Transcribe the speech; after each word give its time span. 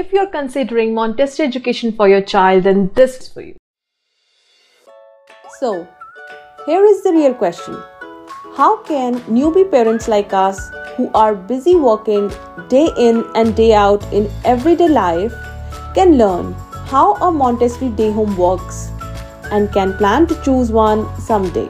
If 0.00 0.12
you're 0.12 0.28
considering 0.32 0.94
Montessori 0.94 1.48
education 1.48 1.90
for 1.90 2.08
your 2.08 2.20
child, 2.20 2.62
then 2.62 2.88
this 2.94 3.16
is 3.20 3.28
for 3.28 3.40
you. 3.40 3.56
So, 5.58 5.88
here 6.66 6.84
is 6.84 7.02
the 7.02 7.10
real 7.12 7.34
question 7.34 7.76
How 8.54 8.76
can 8.84 9.16
newbie 9.38 9.68
parents 9.68 10.06
like 10.06 10.32
us, 10.32 10.60
who 10.96 11.10
are 11.14 11.34
busy 11.34 11.74
working 11.74 12.30
day 12.68 12.92
in 12.96 13.24
and 13.34 13.56
day 13.56 13.74
out 13.74 14.06
in 14.12 14.30
everyday 14.44 14.88
life, 14.88 15.34
can 15.96 16.16
learn 16.16 16.52
how 16.92 17.14
a 17.14 17.32
Montessori 17.32 17.90
day 17.90 18.12
home 18.12 18.36
works 18.36 18.92
and 19.50 19.72
can 19.72 19.94
plan 19.94 20.28
to 20.28 20.40
choose 20.44 20.70
one 20.70 21.04
someday? 21.18 21.68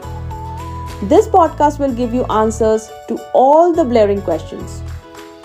This 1.15 1.27
podcast 1.29 1.79
will 1.79 1.95
give 1.95 2.13
you 2.13 2.27
answers 2.27 2.91
to 3.09 3.19
all 3.33 3.73
the 3.73 3.87
blaring 3.87 4.21
questions. 4.21 4.83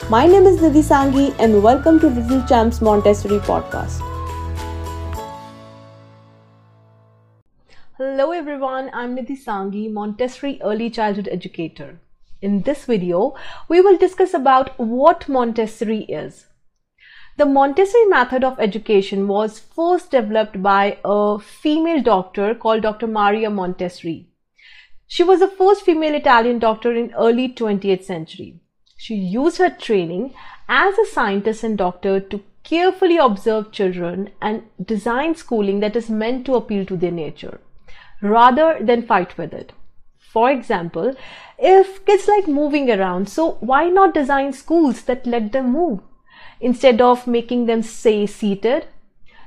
My 0.09 0.27
name 0.27 0.45
is 0.45 0.59
Nidhi 0.59 0.81
Sanghi 0.83 1.33
and 1.39 1.63
welcome 1.63 1.97
to 2.01 2.07
Little 2.07 2.45
Champs 2.45 2.81
Montessori 2.81 3.38
podcast. 3.39 4.02
Hello 7.98 8.31
everyone, 8.31 8.89
I'm 8.94 9.16
Nidhi 9.16 9.38
Sanghi, 9.41 9.89
Montessori 9.89 10.59
Early 10.61 10.89
Childhood 10.89 11.30
Educator. 11.31 12.02
In 12.41 12.63
this 12.63 12.84
video, 12.84 13.34
we 13.70 13.80
will 13.80 13.97
discuss 13.97 14.34
about 14.34 14.77
what 14.77 15.30
Montessori 15.30 16.02
is. 16.02 16.47
The 17.38 17.45
Montessori 17.45 18.05
method 18.08 18.44
of 18.44 18.59
education 18.59 19.30
was 19.30 19.58
first 19.59 20.11
developed 20.11 20.61
by 20.61 20.97
a 21.05 21.39
female 21.39 22.03
doctor 22.03 22.53
called 22.53 22.81
Dr. 22.81 23.08
Maria 23.08 23.49
Montessori. 23.49 24.27
She 25.08 25.23
was 25.23 25.39
the 25.39 25.47
first 25.47 25.85
female 25.85 26.13
Italian 26.13 26.59
doctor 26.59 26.94
in 26.94 27.13
early 27.17 27.47
20th 27.47 28.03
century. 28.03 28.59
She 29.03 29.16
used 29.16 29.57
her 29.57 29.70
training 29.70 30.34
as 30.70 30.98
a 30.98 31.05
scientist 31.05 31.61
and 31.66 31.77
doctor 31.77 32.21
to 32.21 32.41
carefully 32.63 33.17
observe 33.17 33.73
children 33.73 34.30
and 34.41 34.63
design 34.81 35.36
schooling 35.36 35.81
that 35.81 35.97
is 35.97 36.09
meant 36.09 36.45
to 36.45 36.55
appeal 36.55 36.86
to 36.86 36.95
their 36.95 37.11
nature 37.11 37.59
rather 38.22 38.78
than 38.80 39.05
fight 39.05 39.38
with 39.38 39.53
it. 39.53 39.73
For 40.17 40.50
example, 40.50 41.16
if 41.58 42.05
kids 42.05 42.30
like 42.30 42.47
moving 42.47 42.89
around, 42.89 43.28
so 43.28 43.58
why 43.59 43.89
not 43.89 44.13
design 44.13 44.53
schools 44.53 45.02
that 45.02 45.28
let 45.28 45.52
them 45.52 45.73
move 45.73 46.00
instead 46.61 47.02
of 47.02 47.28
making 47.28 47.66
them 47.66 47.83
stay 47.83 48.25
seated? 48.25 48.88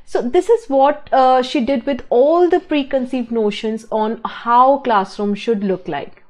So 0.04 0.20
this 0.20 0.50
is 0.50 0.68
what 0.68 1.08
uh, 1.10 1.40
she 1.40 1.64
did 1.64 1.86
with 1.86 2.04
all 2.10 2.50
the 2.50 2.60
preconceived 2.60 3.32
notions 3.32 3.86
on 3.90 4.20
how 4.22 4.80
classroom 4.80 5.34
should 5.34 5.64
look 5.64 5.88
like. 5.88 6.24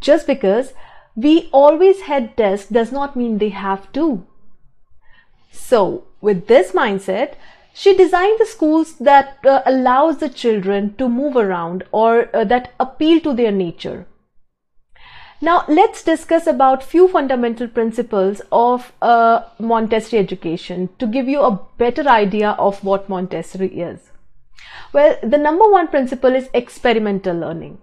Just 0.00 0.26
because 0.26 0.72
we 1.16 1.48
always 1.52 2.02
had 2.02 2.36
desks 2.36 2.70
does 2.70 2.92
not 2.92 3.16
mean 3.16 3.38
they 3.38 3.48
have 3.50 3.90
to. 3.92 4.26
So 5.50 6.04
with 6.20 6.46
this 6.46 6.72
mindset, 6.72 7.34
she 7.72 7.96
designed 7.96 8.38
the 8.40 8.46
schools 8.46 8.94
that 8.98 9.38
uh, 9.44 9.62
allows 9.64 10.18
the 10.18 10.28
children 10.28 10.94
to 10.96 11.08
move 11.08 11.36
around 11.36 11.84
or 11.92 12.34
uh, 12.34 12.44
that 12.44 12.72
appeal 12.80 13.20
to 13.20 13.32
their 13.32 13.52
nature. 13.52 14.06
Now 15.40 15.64
let's 15.68 16.02
discuss 16.02 16.48
about 16.48 16.82
few 16.82 17.06
fundamental 17.06 17.68
principles 17.68 18.42
of 18.50 18.92
uh, 19.00 19.42
Montessori 19.60 20.20
education 20.20 20.88
to 20.98 21.06
give 21.06 21.28
you 21.28 21.42
a 21.42 21.60
better 21.78 22.08
idea 22.08 22.50
of 22.58 22.82
what 22.82 23.08
Montessori 23.08 23.68
is. 23.68 24.10
Well, 24.92 25.16
the 25.22 25.38
number 25.38 25.70
one 25.70 25.88
principle 25.88 26.34
is 26.34 26.50
experimental 26.52 27.36
learning. 27.36 27.78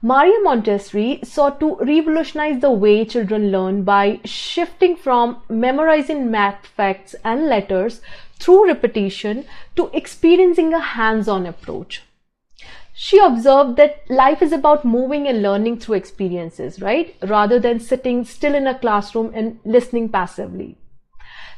Maria 0.00 0.38
Montessori 0.44 1.18
sought 1.24 1.58
to 1.58 1.74
revolutionize 1.80 2.60
the 2.60 2.70
way 2.70 3.04
children 3.04 3.50
learn 3.50 3.82
by 3.82 4.20
shifting 4.24 4.94
from 4.94 5.42
memorizing 5.48 6.30
math 6.30 6.66
facts 6.66 7.16
and 7.24 7.46
letters 7.46 8.00
through 8.38 8.68
repetition 8.68 9.44
to 9.74 9.90
experiencing 9.92 10.72
a 10.72 10.78
hands-on 10.78 11.46
approach. 11.46 12.02
She 12.94 13.18
observed 13.18 13.76
that 13.76 14.08
life 14.08 14.40
is 14.40 14.52
about 14.52 14.84
moving 14.84 15.26
and 15.26 15.42
learning 15.42 15.80
through 15.80 15.96
experiences, 15.96 16.80
right? 16.80 17.16
Rather 17.22 17.58
than 17.58 17.80
sitting 17.80 18.24
still 18.24 18.54
in 18.54 18.68
a 18.68 18.78
classroom 18.78 19.32
and 19.34 19.58
listening 19.64 20.10
passively. 20.10 20.76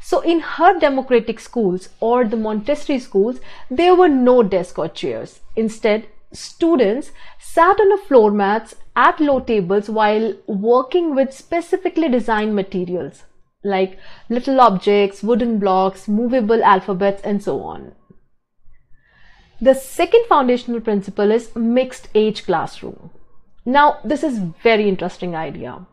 So 0.01 0.21
in 0.21 0.41
her 0.41 0.79
democratic 0.79 1.41
schools 1.41 1.91
or 2.01 2.25
the 2.25 2.39
Montessori 2.39 3.01
schools, 3.01 3.39
there 3.71 3.95
were 3.95 4.09
no 4.09 4.43
desks 4.43 4.79
or 4.79 4.89
chairs. 4.89 5.41
Instead, 5.57 6.07
students 6.33 7.11
sat 7.39 7.81
on 7.81 7.93
a 7.93 7.99
floor 7.99 8.31
mats 8.31 8.77
at 8.97 9.21
low 9.21 9.41
tables 9.41 9.89
while 9.91 10.35
working 10.47 11.15
with 11.15 11.33
specifically 11.33 12.09
designed 12.09 12.55
materials 12.55 13.25
like 13.63 13.99
little 14.29 14.61
objects, 14.61 15.23
wooden 15.23 15.59
blocks, 15.59 16.09
movable 16.09 16.65
alphabets, 16.65 17.23
and 17.23 17.43
so 17.43 17.61
on. 17.61 17.93
The 19.61 19.75
second 19.75 20.25
foundational 20.29 20.81
principle 20.81 21.31
is 21.31 21.55
mixed 21.55 22.09
age 22.15 22.47
classroom. 22.47 23.11
Now, 23.67 23.99
this 24.03 24.25
is 24.25 24.39
very 24.63 24.89
interesting 24.89 25.35
idea. 25.37 25.87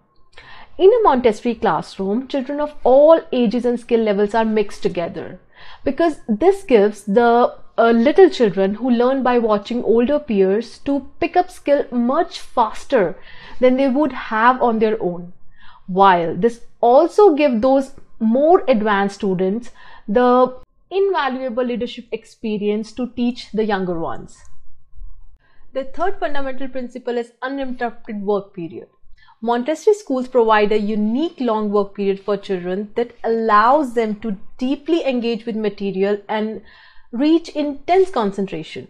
In 0.78 0.94
a 0.94 1.04
Montessori 1.04 1.56
classroom, 1.56 2.28
children 2.28 2.62
of 2.62 2.76
all 2.84 3.20
ages 3.34 3.66
and 3.66 3.80
skill 3.80 4.02
levels 4.02 4.34
are 4.34 4.46
mixed 4.46 4.84
together 4.84 5.40
because 5.84 6.22
this 6.30 6.64
gives 6.64 7.04
the 7.04 7.54
uh, 7.78 7.92
little 7.92 8.30
children 8.30 8.76
who 8.76 8.90
learn 8.90 9.24
by 9.24 9.38
watching 9.38 9.84
older 9.84 10.20
peers 10.20 10.80
to 10.80 11.10
pick 11.20 11.36
up 11.38 11.52
skill 11.52 11.86
much 11.92 12.40
faster 12.40 13.16
than 13.60 13.78
they 13.78 13.88
would 13.88 14.12
have 14.12 14.62
on 14.62 14.80
their 14.80 15.02
own 15.02 15.34
while 15.88 16.36
this 16.36 16.62
also 16.82 17.34
give 17.36 17.62
those 17.62 17.94
more 18.20 18.64
advanced 18.68 19.16
students 19.16 19.72
the 20.08 20.56
invaluable 20.92 21.64
leadership 21.64 22.06
experience 22.12 22.92
to 22.92 23.08
teach 23.16 23.52
the 23.52 23.66
younger 23.66 24.00
ones. 24.00 24.38
The 25.74 25.86
third 25.86 26.20
fundamental 26.20 26.68
principle 26.68 27.18
is 27.18 27.34
uninterrupted 27.42 28.22
work 28.22 28.54
period. 28.54 28.88
Montessori 29.42 29.96
schools 29.96 30.28
provide 30.28 30.72
a 30.72 30.80
unique 30.80 31.40
long 31.40 31.72
work 31.72 31.94
period 31.94 32.20
for 32.20 32.38
children 32.38 32.92
that 32.96 33.12
allows 33.24 33.94
them 33.94 34.16
to 34.22 34.38
deeply 34.58 35.06
engage 35.06 35.46
with 35.46 35.56
material 35.56 36.18
and 36.28 36.62
reach 37.12 37.50
intense 37.50 38.10
concentration. 38.10 38.88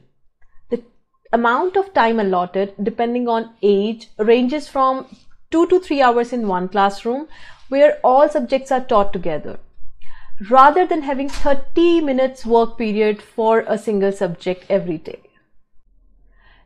The 0.70 0.84
amount 1.32 1.78
of 1.78 1.94
time 1.94 2.20
allotted, 2.20 2.74
depending 2.82 3.28
on 3.28 3.54
age, 3.62 4.10
ranges 4.18 4.68
from 4.68 5.06
2 5.52 5.68
to 5.68 5.80
3 5.80 6.02
hours 6.02 6.34
in 6.34 6.48
one 6.48 6.68
classroom 6.68 7.28
where 7.70 8.00
all 8.04 8.30
subjects 8.30 8.72
are 8.72 8.84
taught 8.84 9.14
together 9.14 9.60
rather 10.50 10.86
than 10.86 11.02
having 11.02 11.30
30 11.30 12.02
minutes 12.02 12.46
work 12.46 12.78
period 12.78 13.22
for 13.22 13.62
a 13.68 13.78
single 13.78 14.12
subject 14.12 14.66
every 14.70 14.98
day. 14.98 15.22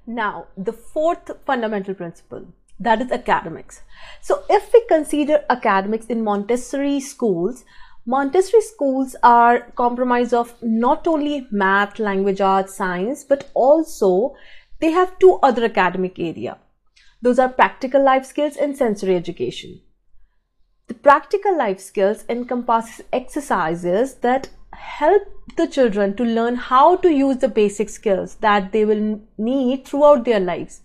Now, 0.05 0.47
the 0.57 0.73
fourth 0.73 1.31
fundamental 1.45 1.93
principle 1.93 2.47
that 2.79 2.99
is 3.01 3.11
academics. 3.11 3.81
So, 4.21 4.43
if 4.49 4.73
we 4.73 4.83
consider 4.87 5.45
academics 5.49 6.07
in 6.07 6.23
Montessori 6.23 6.99
schools, 6.99 7.63
Montessori 8.05 8.61
schools 8.63 9.15
are 9.21 9.59
comprised 9.75 10.33
of 10.33 10.55
not 10.63 11.07
only 11.07 11.47
math, 11.51 11.99
language 11.99 12.41
arts, 12.41 12.75
science, 12.75 13.23
but 13.23 13.49
also 13.53 14.35
they 14.79 14.91
have 14.91 15.19
two 15.19 15.39
other 15.43 15.65
academic 15.65 16.17
area. 16.17 16.57
Those 17.21 17.37
are 17.37 17.49
practical 17.49 18.03
life 18.03 18.25
skills 18.25 18.57
and 18.57 18.75
sensory 18.75 19.15
education. 19.15 19.81
The 20.87 20.95
practical 20.95 21.55
life 21.55 21.79
skills 21.79 22.25
encompasses 22.27 23.05
exercises 23.13 24.15
that 24.15 24.49
help 24.73 25.23
the 25.55 25.67
children 25.67 26.15
to 26.15 26.23
learn 26.23 26.55
how 26.55 26.95
to 26.97 27.09
use 27.09 27.37
the 27.37 27.47
basic 27.47 27.89
skills 27.89 28.35
that 28.41 28.71
they 28.71 28.83
will 28.83 29.21
need 29.37 29.85
throughout 29.85 30.25
their 30.25 30.39
lives. 30.39 30.81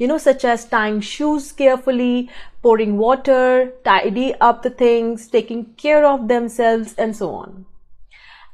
You 0.00 0.06
know, 0.06 0.16
such 0.16 0.46
as 0.46 0.64
tying 0.64 1.02
shoes 1.02 1.52
carefully, 1.52 2.30
pouring 2.62 2.96
water, 2.96 3.74
tidy 3.84 4.34
up 4.40 4.62
the 4.62 4.70
things, 4.70 5.28
taking 5.28 5.74
care 5.74 6.06
of 6.06 6.26
themselves, 6.26 6.94
and 6.94 7.14
so 7.14 7.34
on. 7.34 7.66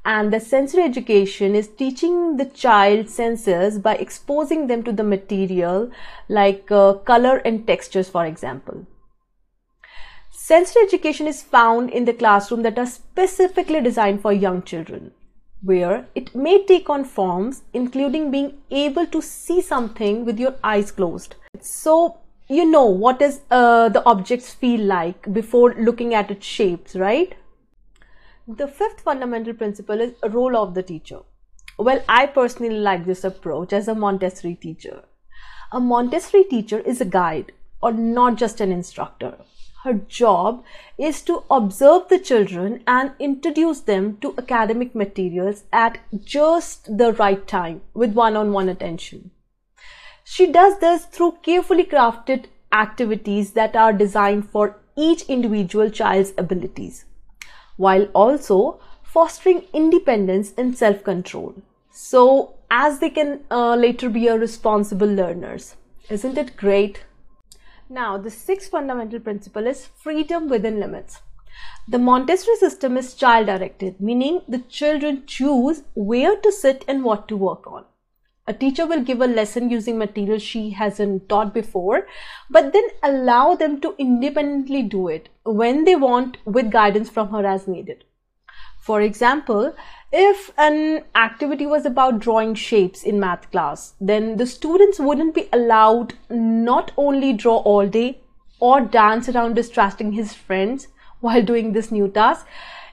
And 0.04 0.32
the 0.32 0.40
sensory 0.40 0.82
education 0.82 1.54
is 1.54 1.68
teaching 1.68 2.36
the 2.36 2.46
child 2.46 3.08
senses 3.08 3.78
by 3.78 3.94
exposing 3.94 4.66
them 4.66 4.82
to 4.82 4.90
the 4.90 5.04
material 5.04 5.88
like 6.28 6.68
uh, 6.72 6.94
color 6.94 7.36
and 7.36 7.64
textures, 7.64 8.08
for 8.08 8.26
example. 8.26 8.84
Sensory 10.32 10.82
education 10.82 11.28
is 11.28 11.44
found 11.44 11.90
in 11.90 12.06
the 12.06 12.12
classroom 12.12 12.62
that 12.62 12.76
are 12.76 12.86
specifically 12.86 13.80
designed 13.80 14.20
for 14.20 14.32
young 14.32 14.64
children, 14.64 15.12
where 15.66 16.06
it 16.14 16.34
may 16.34 16.64
take 16.64 16.88
on 16.88 17.04
forms 17.04 17.62
including 17.72 18.30
being 18.30 18.52
able 18.70 19.06
to 19.06 19.20
see 19.20 19.60
something 19.60 20.24
with 20.24 20.38
your 20.38 20.54
eyes 20.62 20.92
closed. 20.92 21.34
So 21.60 22.18
you 22.48 22.70
know 22.70 22.84
what 22.84 23.20
is 23.20 23.40
uh, 23.50 23.88
the 23.88 24.04
objects 24.06 24.54
feel 24.54 24.80
like 24.80 25.32
before 25.32 25.74
looking 25.74 26.14
at 26.14 26.30
its 26.30 26.46
shapes, 26.46 26.94
right? 26.94 27.34
The 28.46 28.68
fifth 28.68 29.00
fundamental 29.00 29.54
principle 29.54 30.00
is 30.00 30.14
role 30.28 30.56
of 30.56 30.74
the 30.74 30.82
teacher. 30.82 31.20
Well, 31.78 32.02
I 32.08 32.26
personally 32.26 32.78
like 32.78 33.04
this 33.04 33.24
approach 33.24 33.72
as 33.72 33.88
a 33.88 33.94
Montessori 33.94 34.54
teacher. 34.54 35.02
A 35.72 35.80
Montessori 35.80 36.44
teacher 36.44 36.78
is 36.78 37.00
a 37.00 37.04
guide 37.04 37.52
or 37.82 37.92
not 37.92 38.36
just 38.36 38.60
an 38.60 38.70
instructor 38.70 39.34
her 39.86 39.94
job 39.94 40.64
is 40.98 41.22
to 41.22 41.42
observe 41.50 42.08
the 42.08 42.18
children 42.18 42.82
and 42.86 43.12
introduce 43.18 43.80
them 43.80 44.16
to 44.18 44.34
academic 44.36 44.94
materials 44.94 45.62
at 45.72 45.98
just 46.24 46.96
the 46.98 47.12
right 47.12 47.46
time 47.46 47.80
with 47.94 48.12
one 48.12 48.36
on 48.36 48.52
one 48.52 48.68
attention. 48.68 49.30
She 50.24 50.50
does 50.50 50.80
this 50.80 51.04
through 51.04 51.38
carefully 51.42 51.84
crafted 51.84 52.46
activities 52.72 53.52
that 53.52 53.76
are 53.76 53.92
designed 53.92 54.50
for 54.50 54.76
each 54.96 55.22
individual 55.28 55.88
child's 55.88 56.32
abilities, 56.36 57.04
while 57.76 58.06
also 58.24 58.80
fostering 59.04 59.62
independence 59.72 60.52
and 60.58 60.76
self 60.76 61.04
control. 61.04 61.54
So, 61.92 62.54
as 62.70 62.98
they 62.98 63.10
can 63.10 63.44
uh, 63.50 63.76
later 63.76 64.10
be 64.10 64.26
a 64.26 64.36
responsible 64.36 65.06
learners. 65.06 65.76
Isn't 66.10 66.36
it 66.36 66.56
great? 66.56 67.04
Now, 67.88 68.18
the 68.18 68.30
sixth 68.30 68.70
fundamental 68.70 69.20
principle 69.20 69.66
is 69.66 69.86
freedom 69.86 70.48
within 70.48 70.80
limits. 70.80 71.20
The 71.86 71.98
Montessori 71.98 72.56
system 72.56 72.96
is 72.96 73.14
child 73.14 73.46
directed, 73.46 74.00
meaning 74.00 74.42
the 74.48 74.58
children 74.58 75.22
choose 75.26 75.84
where 75.94 76.36
to 76.36 76.50
sit 76.50 76.84
and 76.88 77.04
what 77.04 77.28
to 77.28 77.36
work 77.36 77.66
on. 77.66 77.84
A 78.48 78.52
teacher 78.52 78.86
will 78.86 79.02
give 79.02 79.20
a 79.20 79.26
lesson 79.26 79.70
using 79.70 79.98
material 79.98 80.38
she 80.38 80.70
hasn't 80.70 81.28
taught 81.28 81.54
before, 81.54 82.06
but 82.50 82.72
then 82.72 82.88
allow 83.02 83.54
them 83.54 83.80
to 83.80 83.94
independently 83.98 84.82
do 84.82 85.08
it 85.08 85.28
when 85.44 85.84
they 85.84 85.94
want 85.96 86.38
with 86.44 86.70
guidance 86.70 87.08
from 87.08 87.30
her 87.30 87.46
as 87.46 87.68
needed. 87.68 88.04
For 88.86 89.00
example, 89.00 89.74
if 90.12 90.52
an 90.56 91.02
activity 91.16 91.66
was 91.66 91.84
about 91.84 92.20
drawing 92.20 92.54
shapes 92.54 93.02
in 93.02 93.18
math 93.18 93.50
class, 93.50 93.94
then 94.00 94.36
the 94.36 94.46
students 94.46 95.00
wouldn't 95.00 95.34
be 95.34 95.48
allowed 95.52 96.14
not 96.30 96.92
only 96.96 97.32
draw 97.32 97.56
all 97.56 97.88
day 97.88 98.20
or 98.60 98.80
dance 98.80 99.28
around 99.28 99.54
distracting 99.54 100.12
his 100.12 100.34
friends 100.34 100.86
while 101.20 101.42
doing 101.42 101.72
this 101.72 101.90
new 101.90 102.06
task. 102.06 102.46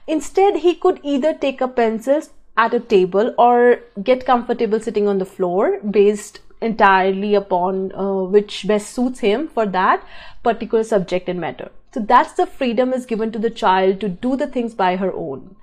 Instead, 0.08 0.56
he 0.56 0.74
could 0.74 0.98
either 1.04 1.32
take 1.32 1.62
up 1.62 1.76
pencils 1.76 2.30
at 2.56 2.74
a 2.74 2.80
table 2.80 3.32
or 3.38 3.78
get 4.02 4.26
comfortable 4.26 4.80
sitting 4.80 5.06
on 5.06 5.18
the 5.18 5.32
floor 5.36 5.78
based 5.78 6.40
entirely 6.60 7.36
upon 7.36 7.92
uh, 7.94 8.24
which 8.24 8.66
best 8.66 8.90
suits 8.90 9.20
him 9.20 9.46
for 9.46 9.64
that 9.64 10.04
particular 10.42 10.82
subject 10.82 11.28
and 11.28 11.40
matter. 11.40 11.70
So 11.92 12.00
that's 12.00 12.32
the 12.32 12.46
freedom 12.46 12.92
is 12.92 13.06
given 13.06 13.30
to 13.30 13.38
the 13.38 13.50
child 13.50 14.00
to 14.00 14.08
do 14.08 14.34
the 14.34 14.48
things 14.48 14.74
by 14.74 14.96
her 14.96 15.12
own. 15.12 15.54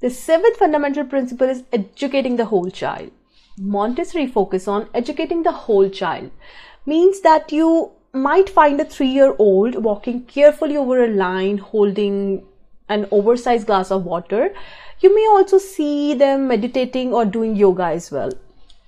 The 0.00 0.08
seventh 0.08 0.56
fundamental 0.56 1.04
principle 1.04 1.48
is 1.48 1.62
educating 1.72 2.36
the 2.36 2.46
whole 2.46 2.70
child. 2.70 3.10
Montessori 3.58 4.26
focus 4.26 4.66
on 4.66 4.88
educating 4.94 5.42
the 5.42 5.52
whole 5.52 5.90
child 5.90 6.30
means 6.86 7.20
that 7.20 7.52
you 7.52 7.92
might 8.14 8.48
find 8.48 8.80
a 8.80 8.84
three 8.84 9.08
year 9.08 9.34
old 9.38 9.84
walking 9.84 10.24
carefully 10.24 10.76
over 10.76 11.04
a 11.04 11.08
line 11.08 11.58
holding 11.58 12.46
an 12.88 13.06
oversized 13.10 13.66
glass 13.66 13.90
of 13.90 14.04
water. 14.04 14.54
You 15.00 15.14
may 15.14 15.26
also 15.28 15.58
see 15.58 16.14
them 16.14 16.48
meditating 16.48 17.12
or 17.12 17.26
doing 17.26 17.54
yoga 17.54 17.84
as 17.84 18.10
well, 18.10 18.32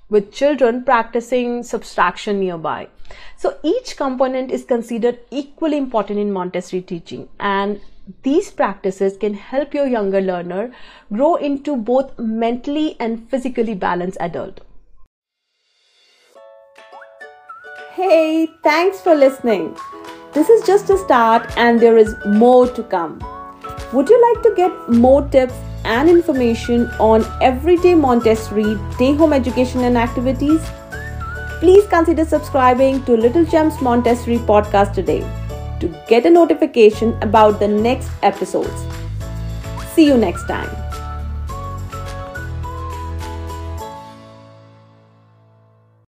with 0.09 0.33
children 0.33 0.83
practicing 0.83 1.63
subtraction 1.63 2.41
nearby. 2.41 2.89
So 3.37 3.59
each 3.63 3.97
component 3.99 4.51
is 4.51 4.65
considered 4.65 5.21
equally 5.31 5.77
important 5.77 6.19
in 6.19 6.33
Montessori 6.33 6.83
teaching, 6.83 7.29
and 7.39 7.81
these 8.23 8.51
practices 8.51 9.17
can 9.17 9.35
help 9.35 9.75
your 9.75 9.87
younger 9.87 10.21
learner 10.21 10.73
grow 11.13 11.37
into 11.37 11.77
both 11.77 12.19
mentally 12.19 12.97
and 12.99 13.29
physically 13.31 13.75
balanced 13.75 14.19
adult. 14.21 14.61
Hey, 17.95 18.49
thanks 18.65 19.01
for 19.01 19.15
listening. 19.15 19.77
This 20.33 20.49
is 20.49 20.67
just 20.67 20.91
a 20.91 20.99
start 20.99 21.47
and 21.57 21.79
there 21.79 21.97
is 21.97 22.15
more 22.27 22.67
to 22.67 22.83
come. 22.83 23.21
Would 23.93 24.09
you 24.09 24.35
like 24.35 24.43
to 24.45 24.55
get 24.57 24.89
more 24.89 25.29
tips 25.29 25.55
and 25.85 26.09
information 26.09 26.89
on 26.99 27.25
everyday 27.43 27.95
Montessori 27.95 28.79
day 28.99 29.15
home 29.15 29.33
education 29.33 29.85
and 29.85 29.99
activities? 29.99 30.61
Please 31.61 31.87
consider 31.87 32.25
subscribing 32.25 33.05
to 33.05 33.13
Little 33.13 33.45
Champs 33.47 33.81
Montessori 33.81 34.39
podcast 34.39 34.95
today 34.95 35.23
to 35.83 35.89
get 36.09 36.25
a 36.25 36.31
notification 36.31 37.19
about 37.23 37.59
the 37.59 37.69
next 37.69 38.11
episodes. 38.23 38.87
See 39.95 40.07
you 40.07 40.17
next 40.17 40.47
time. 40.47 40.82